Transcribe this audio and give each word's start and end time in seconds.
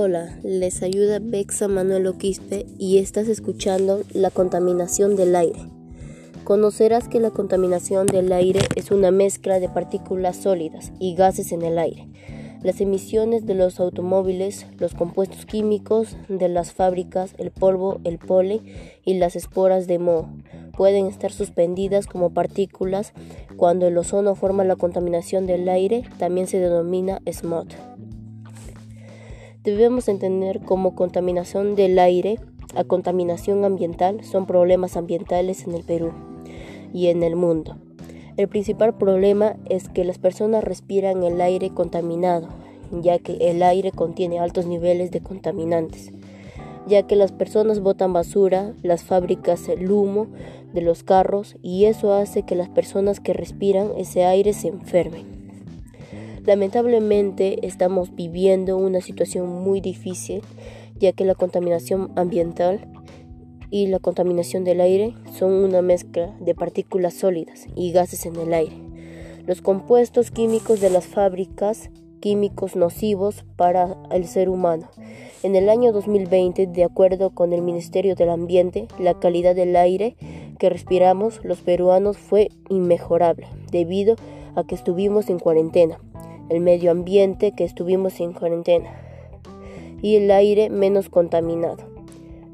Hola, 0.00 0.38
les 0.44 0.84
ayuda 0.84 1.18
Bexa 1.20 1.66
Manuel 1.66 2.06
Oquispe 2.06 2.66
y 2.78 2.98
estás 2.98 3.26
escuchando 3.26 4.02
La 4.14 4.30
contaminación 4.30 5.16
del 5.16 5.34
aire. 5.34 5.58
Conocerás 6.44 7.08
que 7.08 7.18
la 7.18 7.32
contaminación 7.32 8.06
del 8.06 8.32
aire 8.32 8.60
es 8.76 8.92
una 8.92 9.10
mezcla 9.10 9.58
de 9.58 9.68
partículas 9.68 10.36
sólidas 10.36 10.92
y 11.00 11.16
gases 11.16 11.50
en 11.50 11.62
el 11.62 11.80
aire. 11.80 12.06
Las 12.62 12.80
emisiones 12.80 13.44
de 13.44 13.56
los 13.56 13.80
automóviles, 13.80 14.66
los 14.78 14.94
compuestos 14.94 15.46
químicos 15.46 16.16
de 16.28 16.48
las 16.48 16.72
fábricas, 16.72 17.34
el 17.36 17.50
polvo, 17.50 17.98
el 18.04 18.20
polen 18.20 18.60
y 19.04 19.14
las 19.14 19.34
esporas 19.34 19.88
de 19.88 19.98
moho 19.98 20.28
pueden 20.76 21.06
estar 21.06 21.32
suspendidas 21.32 22.06
como 22.06 22.30
partículas. 22.30 23.14
Cuando 23.56 23.88
el 23.88 23.98
ozono 23.98 24.36
forma 24.36 24.62
la 24.62 24.76
contaminación 24.76 25.44
del 25.44 25.68
aire, 25.68 26.04
también 26.18 26.46
se 26.46 26.60
denomina 26.60 27.20
smog 27.32 27.66
debemos 29.62 30.08
entender 30.08 30.60
como 30.60 30.94
contaminación 30.94 31.74
del 31.74 31.98
aire 31.98 32.38
a 32.74 32.84
contaminación 32.84 33.64
ambiental 33.64 34.22
son 34.24 34.46
problemas 34.46 34.96
ambientales 34.96 35.66
en 35.66 35.74
el 35.74 35.84
Perú 35.84 36.12
y 36.92 37.08
en 37.08 37.22
el 37.22 37.34
mundo. 37.34 37.76
El 38.36 38.48
principal 38.48 38.96
problema 38.96 39.56
es 39.68 39.88
que 39.88 40.04
las 40.04 40.18
personas 40.18 40.62
respiran 40.62 41.22
el 41.22 41.40
aire 41.40 41.70
contaminado, 41.70 42.48
ya 42.92 43.18
que 43.18 43.50
el 43.50 43.62
aire 43.62 43.90
contiene 43.90 44.38
altos 44.38 44.66
niveles 44.66 45.10
de 45.10 45.20
contaminantes, 45.20 46.12
ya 46.86 47.04
que 47.04 47.16
las 47.16 47.32
personas 47.32 47.80
botan 47.80 48.12
basura, 48.12 48.74
las 48.82 49.02
fábricas 49.02 49.68
el 49.68 49.90
humo 49.90 50.28
de 50.72 50.82
los 50.82 51.02
carros 51.02 51.56
y 51.62 51.86
eso 51.86 52.12
hace 52.12 52.42
que 52.42 52.54
las 52.54 52.68
personas 52.68 53.18
que 53.18 53.32
respiran 53.32 53.90
ese 53.96 54.24
aire 54.24 54.52
se 54.52 54.68
enfermen. 54.68 55.37
Lamentablemente 56.48 57.66
estamos 57.66 58.14
viviendo 58.14 58.78
una 58.78 59.02
situación 59.02 59.62
muy 59.62 59.82
difícil 59.82 60.40
ya 60.98 61.12
que 61.12 61.26
la 61.26 61.34
contaminación 61.34 62.10
ambiental 62.16 62.90
y 63.70 63.88
la 63.88 63.98
contaminación 63.98 64.64
del 64.64 64.80
aire 64.80 65.12
son 65.38 65.52
una 65.52 65.82
mezcla 65.82 66.34
de 66.40 66.54
partículas 66.54 67.12
sólidas 67.12 67.66
y 67.76 67.92
gases 67.92 68.24
en 68.24 68.36
el 68.36 68.54
aire. 68.54 68.74
Los 69.44 69.60
compuestos 69.60 70.30
químicos 70.30 70.80
de 70.80 70.88
las 70.88 71.04
fábricas 71.04 71.90
químicos 72.20 72.76
nocivos 72.76 73.44
para 73.56 73.98
el 74.10 74.26
ser 74.26 74.48
humano. 74.48 74.88
En 75.42 75.54
el 75.54 75.68
año 75.68 75.92
2020, 75.92 76.66
de 76.66 76.84
acuerdo 76.84 77.28
con 77.28 77.52
el 77.52 77.60
Ministerio 77.60 78.14
del 78.14 78.30
Ambiente, 78.30 78.88
la 78.98 79.20
calidad 79.20 79.54
del 79.54 79.76
aire 79.76 80.16
que 80.58 80.70
respiramos 80.70 81.44
los 81.44 81.60
peruanos 81.60 82.16
fue 82.16 82.48
inmejorable 82.70 83.48
debido 83.70 84.16
a 84.56 84.64
que 84.64 84.74
estuvimos 84.74 85.28
en 85.28 85.40
cuarentena 85.40 86.00
el 86.50 86.60
medio 86.60 86.90
ambiente 86.90 87.52
que 87.52 87.64
estuvimos 87.64 88.20
en 88.20 88.32
cuarentena 88.32 88.90
y 90.02 90.16
el 90.16 90.30
aire 90.30 90.70
menos 90.70 91.08
contaminado. 91.08 91.88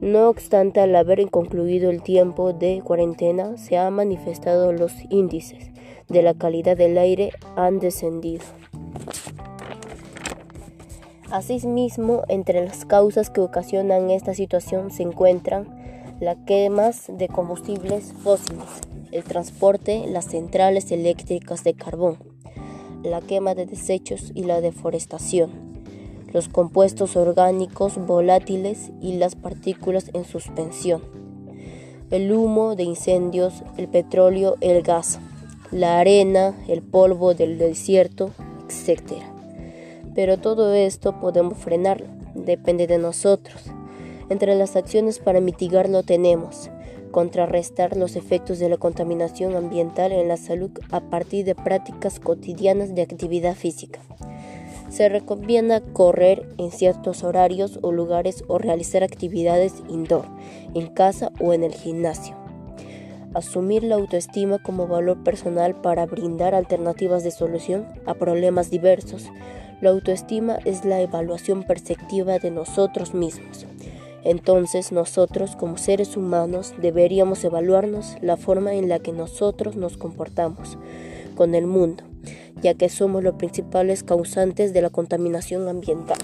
No 0.00 0.28
obstante, 0.28 0.80
al 0.80 0.96
haber 0.96 1.28
concluido 1.30 1.90
el 1.90 2.02
tiempo 2.02 2.52
de 2.52 2.80
cuarentena, 2.82 3.58
se 3.58 3.76
han 3.76 3.94
manifestado 3.94 4.72
los 4.72 4.92
índices 5.10 5.70
de 6.08 6.22
la 6.22 6.34
calidad 6.34 6.76
del 6.76 6.98
aire 6.98 7.32
han 7.56 7.78
descendido. 7.78 8.44
Asimismo, 11.30 12.24
entre 12.28 12.64
las 12.64 12.84
causas 12.84 13.30
que 13.30 13.40
ocasionan 13.40 14.10
esta 14.10 14.34
situación 14.34 14.90
se 14.90 15.04
encuentran 15.04 15.68
las 16.18 16.36
quemas 16.44 17.06
de 17.08 17.28
combustibles 17.28 18.12
fósiles, 18.24 18.66
el 19.12 19.22
transporte, 19.22 20.06
las 20.08 20.24
centrales 20.24 20.90
eléctricas 20.90 21.62
de 21.62 21.74
carbón, 21.74 22.18
la 23.02 23.20
quema 23.20 23.54
de 23.54 23.66
desechos 23.66 24.32
y 24.34 24.44
la 24.44 24.60
deforestación, 24.60 25.50
los 26.32 26.48
compuestos 26.48 27.16
orgánicos 27.16 27.96
volátiles 28.06 28.90
y 29.00 29.14
las 29.14 29.34
partículas 29.34 30.10
en 30.14 30.24
suspensión, 30.24 31.02
el 32.10 32.32
humo 32.32 32.76
de 32.76 32.84
incendios, 32.84 33.62
el 33.76 33.88
petróleo, 33.88 34.56
el 34.60 34.82
gas, 34.82 35.18
la 35.70 36.00
arena, 36.00 36.56
el 36.68 36.82
polvo 36.82 37.34
del 37.34 37.58
desierto, 37.58 38.32
etc. 38.68 39.12
Pero 40.14 40.38
todo 40.38 40.74
esto 40.74 41.20
podemos 41.20 41.58
frenarlo, 41.58 42.08
depende 42.34 42.86
de 42.86 42.98
nosotros. 42.98 43.62
Entre 44.30 44.54
las 44.54 44.76
acciones 44.76 45.18
para 45.18 45.40
mitigarlo 45.40 46.04
tenemos 46.04 46.70
contrarrestar 47.10 47.96
los 47.96 48.16
efectos 48.16 48.58
de 48.58 48.68
la 48.68 48.76
contaminación 48.76 49.56
ambiental 49.56 50.12
en 50.12 50.28
la 50.28 50.36
salud 50.36 50.70
a 50.90 51.00
partir 51.00 51.44
de 51.44 51.54
prácticas 51.54 52.20
cotidianas 52.20 52.94
de 52.94 53.02
actividad 53.02 53.54
física. 53.54 54.00
Se 54.88 55.08
recomienda 55.08 55.80
correr 55.80 56.48
en 56.58 56.70
ciertos 56.70 57.22
horarios 57.22 57.78
o 57.82 57.92
lugares 57.92 58.44
o 58.48 58.58
realizar 58.58 59.04
actividades 59.04 59.74
indoor, 59.88 60.26
en 60.74 60.88
casa 60.88 61.32
o 61.40 61.52
en 61.52 61.62
el 61.62 61.74
gimnasio. 61.74 62.36
Asumir 63.34 63.84
la 63.84 63.94
autoestima 63.94 64.58
como 64.58 64.88
valor 64.88 65.22
personal 65.22 65.80
para 65.80 66.06
brindar 66.06 66.54
alternativas 66.54 67.22
de 67.22 67.30
solución 67.30 67.86
a 68.04 68.14
problemas 68.14 68.70
diversos. 68.70 69.30
La 69.80 69.90
autoestima 69.90 70.58
es 70.64 70.84
la 70.84 71.00
evaluación 71.00 71.62
perceptiva 71.62 72.40
de 72.40 72.50
nosotros 72.50 73.14
mismos 73.14 73.66
entonces 74.24 74.92
nosotros 74.92 75.56
como 75.56 75.78
seres 75.78 76.16
humanos 76.16 76.74
deberíamos 76.78 77.42
evaluarnos 77.44 78.16
la 78.20 78.36
forma 78.36 78.74
en 78.74 78.88
la 78.88 78.98
que 78.98 79.12
nosotros 79.12 79.76
nos 79.76 79.96
comportamos 79.96 80.76
con 81.34 81.54
el 81.54 81.66
mundo, 81.66 82.04
ya 82.60 82.74
que 82.74 82.88
somos 82.88 83.22
los 83.22 83.36
principales 83.36 84.02
causantes 84.02 84.72
de 84.72 84.82
la 84.82 84.90
contaminación 84.90 85.68
ambiental. 85.68 86.18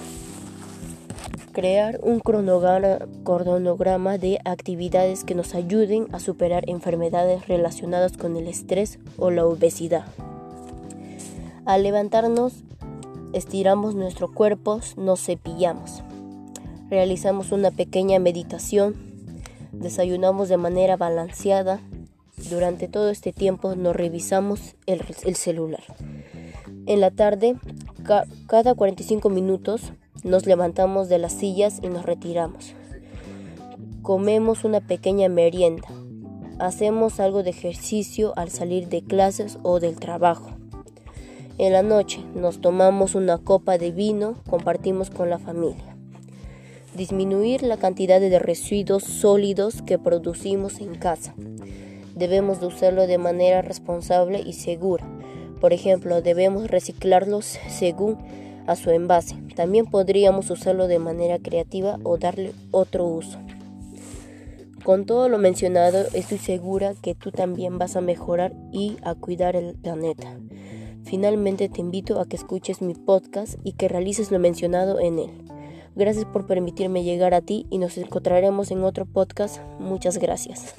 Crear 1.53 2.01
un 2.03 2.21
cronograma 2.21 4.19
de 4.19 4.41
actividades 4.45 5.25
que 5.25 5.35
nos 5.35 5.55
ayuden 5.55 6.07
a 6.13 6.21
superar 6.21 6.69
enfermedades 6.69 7.49
relacionadas 7.49 8.19
con 8.19 8.37
el 8.37 8.47
estrés 8.47 8.99
o 9.17 9.31
la 9.31 9.47
obesidad. 9.47 10.05
Al 11.65 11.83
levantarnos, 11.83 12.53
estiramos 13.33 13.95
nuestro 13.95 14.31
cuerpo, 14.35 14.81
nos 14.99 15.25
cepillamos 15.25 16.03
realizamos 16.91 17.53
una 17.53 17.71
pequeña 17.71 18.19
meditación, 18.19 18.95
desayunamos 19.73 20.49
de 20.49 20.57
manera 20.57 20.97
balanceada. 20.97 21.81
Durante 22.51 22.87
todo 22.87 23.11
este 23.11 23.33
tiempo 23.33 23.75
nos 23.75 23.97
revisamos 23.97 24.77
el, 24.87 25.01
celular. 25.37 25.83
En 26.87 27.01
la 27.01 27.11
tarde, 27.11 27.57
cada 28.47 28.75
45 28.75 29.31
minutos, 29.31 29.93
nos 30.23 30.47
levantamos 30.47 31.09
de 31.09 31.19
las 31.19 31.33
sillas 31.33 31.81
y 31.83 31.89
nos 31.89 32.05
retiramos. 32.05 32.75
Comemos 34.03 34.65
una 34.65 34.81
pequeña 34.81 35.29
merienda. 35.29 35.89
Hacemos 36.59 37.21
algo 37.21 37.43
de 37.43 37.51
ejercicio 37.51 38.33
al 38.37 38.51
salir 38.51 38.89
de 38.89 39.03
clases 39.03 39.59
o 39.63 39.81
del 39.81 39.97
trabajo. 39.97 40.51
En 41.59 41.73
la 41.73 41.83
noche 41.83 42.23
nos 42.35 42.61
tomamos 42.61 43.15
una 43.15 43.39
copa 43.39 43.79
de 43.79 43.91
vino, 43.91 44.37
compartimos 44.49 45.11
con 45.11 45.31
la 45.31 45.39
familia 45.39 45.96
disminuir 46.97 47.63
la 47.63 47.77
cantidad 47.77 48.21
de 48.21 48.39
residuos 48.39 49.05
sólidos 49.05 49.83
que 49.83 49.99
producimos 49.99 50.81
en 50.81 50.95
casa. 50.97 51.35
Debemos 52.15 52.61
de 52.61 52.67
usarlo 52.67 53.07
de 53.07 53.19
manera 53.19 53.63
responsable 53.63 54.41
y 54.41 54.55
segura. 54.55 55.07
Por 55.61 55.73
ejemplo, 55.73 56.23
debemos 56.23 56.71
reciclarlos 56.71 57.59
según 57.69 58.19
a 58.67 58.75
su 58.75 58.91
envase. 58.91 59.37
También 59.55 59.87
podríamos 59.87 60.51
usarlo 60.51 60.89
de 60.89 60.99
manera 60.99 61.39
creativa 61.39 61.99
o 62.03 62.19
darle 62.19 62.53
otro 62.71 63.07
uso. 63.07 63.39
Con 64.83 65.05
todo 65.05 65.29
lo 65.29 65.39
mencionado, 65.39 66.07
estoy 66.15 66.39
segura 66.39 66.95
que 67.03 67.15
tú 67.15 67.33
también 67.33 67.79
vas 67.79 67.97
a 67.97 68.01
mejorar 68.01 68.55
y 68.73 68.97
a 69.03 69.15
cuidar 69.15 69.57
el 69.57 69.75
planeta. 69.75 70.39
Finalmente 71.05 71.69
te 71.69 71.81
invito 71.81 72.21
a 72.21 72.27
que 72.27 72.37
escuches 72.37 72.83
mi 72.83 72.95
podcast 72.95 73.55
y 73.65 73.73
que 73.73 73.89
realices 73.89 74.31
lo 74.31 74.39
mencionado 74.39 75.01
en 75.01 75.19
él. 75.19 75.46
Gracias 75.97 76.27
por 76.27 76.47
permitirme 76.47 77.03
llegar 77.03 77.33
a 77.33 77.41
ti 77.41 77.67
y 77.71 77.79
nos 77.79 77.97
encontraremos 77.97 78.71
en 78.71 78.85
otro 78.85 79.07
podcast. 79.07 79.61
Muchas 79.81 80.19
gracias. 80.19 80.75